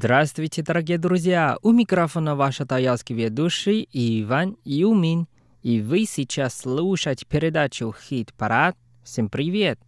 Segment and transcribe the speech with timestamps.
[0.00, 1.58] Здравствуйте, дорогие друзья!
[1.60, 5.26] У микрофона ваш таялский ведущий Иван Юмин.
[5.64, 8.76] И вы сейчас слушаете передачу «Хит-парад».
[9.02, 9.80] Всем привет!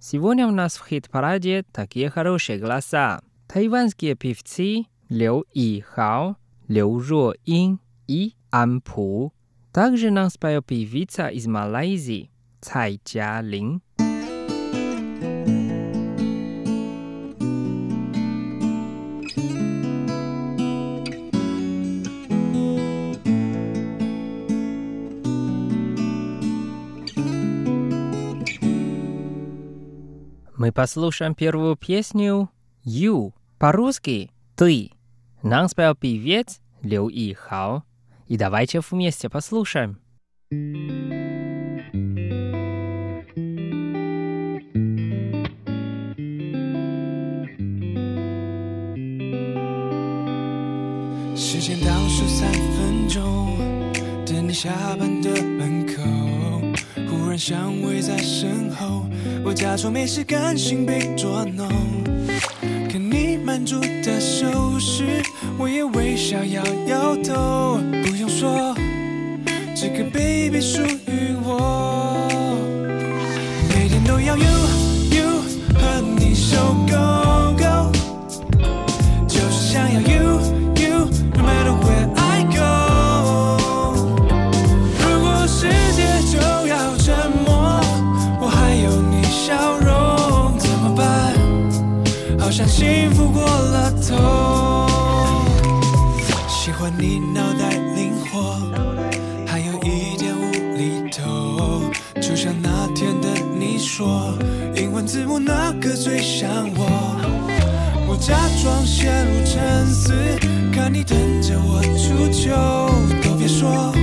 [0.00, 3.20] Сегодня у нас в хит-параде такие хорошие голоса.
[3.46, 6.34] Тайванские певцы Лю И Хао,
[6.66, 7.78] Лю Жо Ин
[8.08, 9.32] и Ан Пу.
[9.72, 13.80] Также нам споет певица из Малайзии Цай Джа Лин.
[30.76, 32.50] Послушаем первую песню
[32.84, 34.92] «You» по-русски «Ты».
[35.42, 37.82] Нам спел певец Лю И Хао.
[38.28, 39.98] И давайте вместе послушаем.
[51.36, 51.80] 时间
[57.36, 59.04] 然香味在身后，
[59.44, 61.68] 我假装没事，甘心被捉弄。
[62.88, 65.22] 看你满足的手势，
[65.58, 67.78] 我也微笑摇摇头。
[68.02, 68.74] 不用说，
[69.74, 72.26] 这个 baby 属于我，
[73.68, 74.44] 每天都要 you
[75.10, 75.42] you
[75.78, 76.56] 和你手
[76.88, 77.25] 勾勾，
[106.26, 106.82] 想我。
[108.08, 110.12] 我假装陷入沉思，
[110.74, 112.50] 看你等着我出糗，
[113.22, 113.94] 都别说，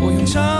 [0.00, 0.57] 我用唱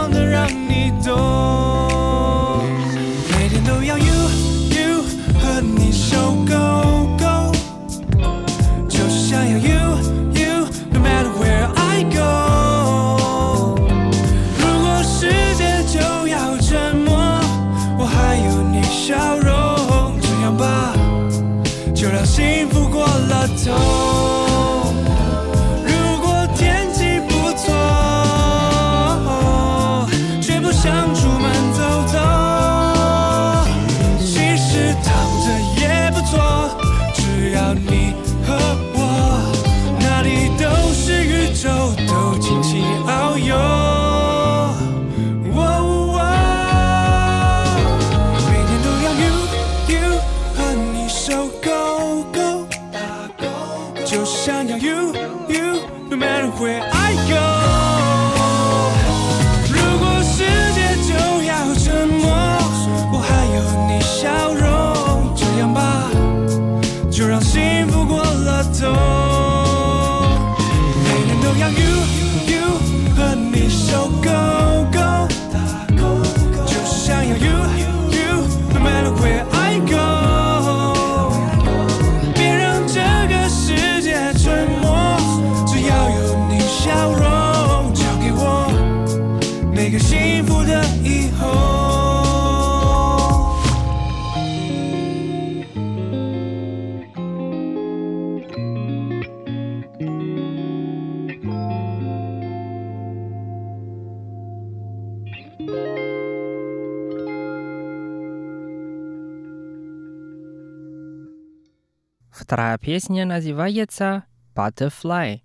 [112.48, 114.24] Вторая песня называется
[114.54, 115.42] «Butterfly».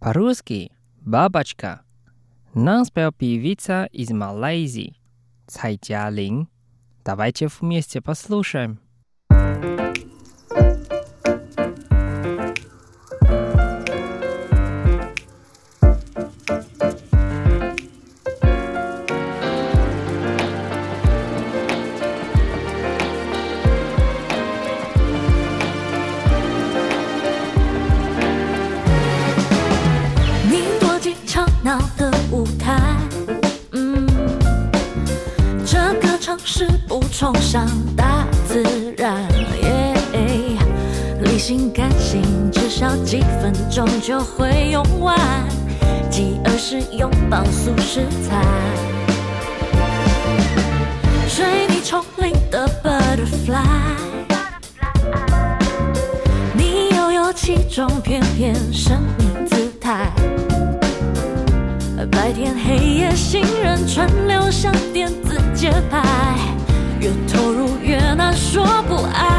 [0.00, 0.72] По-русски
[1.02, 1.82] «Бабочка».
[2.54, 4.96] Нам спел певица из Малайзии
[5.46, 6.48] Цай Лин.
[7.04, 8.85] Давайте вместе послушаем.「
[31.96, 32.76] 的舞台。
[33.72, 34.06] 嗯，
[35.64, 38.62] 这个城市不崇尚大自
[38.96, 39.22] 然，
[39.62, 40.56] 耶、诶
[41.22, 45.18] 理性感性至少几分钟就会用完，
[46.10, 48.44] 饥饿是拥抱素食菜。
[51.28, 53.60] 水泥丛林的 butterfly，
[56.54, 60.10] 你悠悠其中翩翩神秘姿态。
[62.26, 66.02] 白天黑夜行人川流像电子节拍
[66.98, 69.35] 越投入越难说不爱。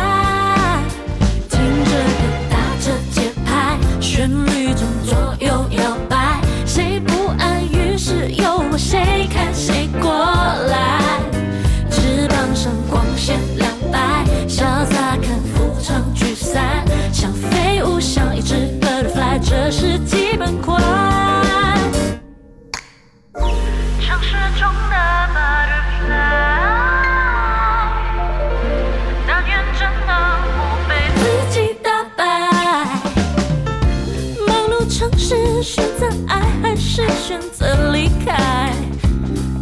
[34.90, 38.72] 城市选择爱还是选择离开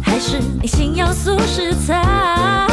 [0.00, 2.66] 还是你心要素食材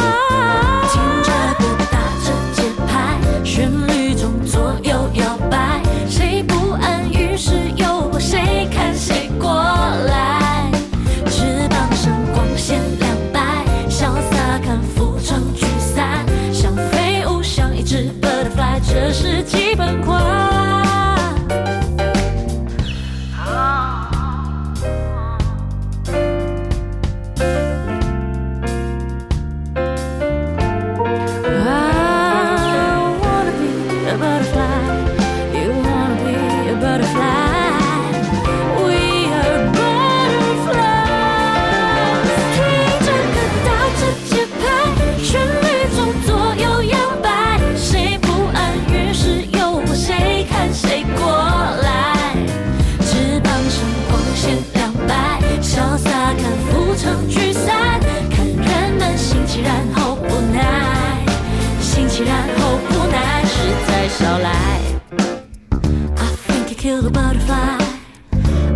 [66.84, 67.78] killed a butterfly.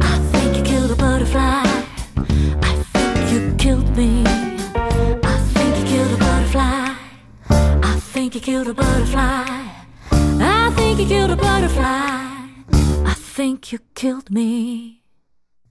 [0.00, 1.62] I think you killed a butterfly.
[2.62, 4.24] I think you killed me.
[4.24, 6.94] I think you killed a butterfly.
[7.82, 9.44] I think you killed a butterfly.
[10.40, 12.16] I think you killed a butterfly.
[13.04, 15.02] I think you killed me.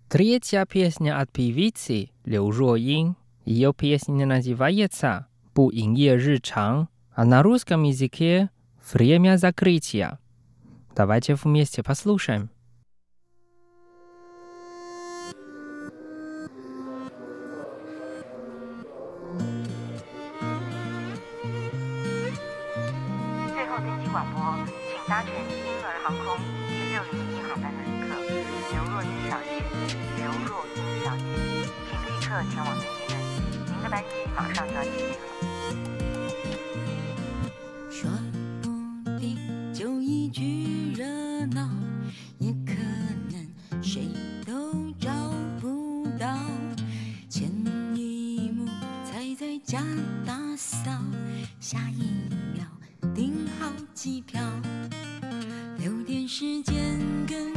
[0.07, 3.15] Третья песня от певицы Лю Жоин.
[3.45, 5.25] Ее песня называется
[5.55, 8.51] «По инье рычаг», а на русском языке
[8.93, 10.19] «Время закрытия».
[10.97, 12.49] Давайте вместе послушаем.
[34.67, 35.56] Thank you.
[56.87, 57.56] 很根。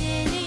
[0.00, 0.39] You.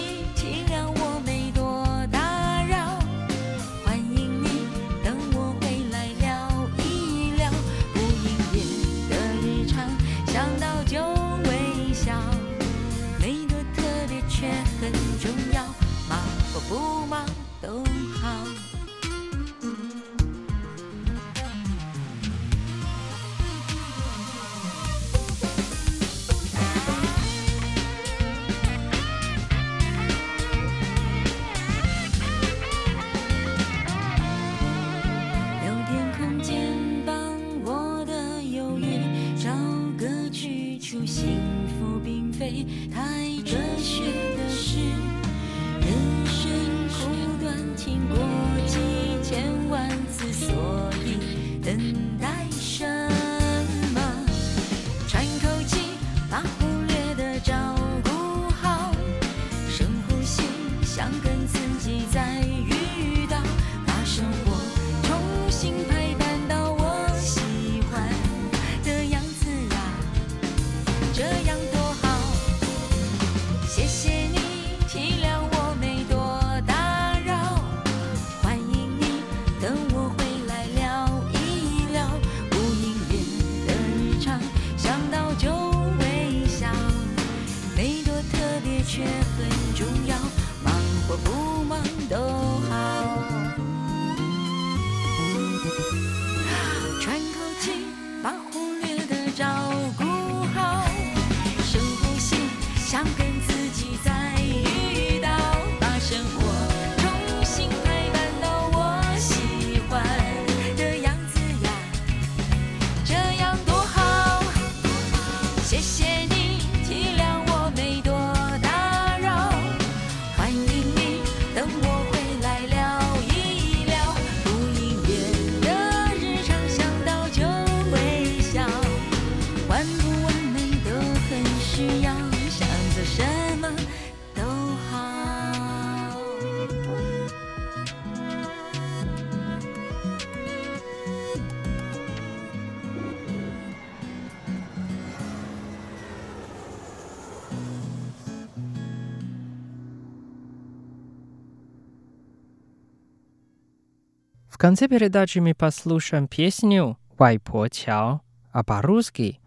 [154.53, 159.39] 悠 конце передачи мы послушаем песню «Вайпо Чао», а по-русски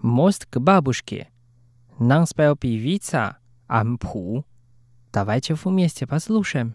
[0.00, 1.28] «Мост к бабушке».
[1.98, 3.36] Нам спел певица
[3.66, 4.46] Ампу.
[5.12, 6.74] Давайте вместе послушаем.